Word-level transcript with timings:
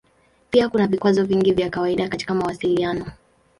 Pia 0.49 0.69
kuna 0.69 0.87
vikwazo 0.87 1.23
vingi 1.23 1.51
vya 1.53 1.69
kawaida 1.69 2.09
katika 2.09 2.33
mawasiliano. 2.33 3.05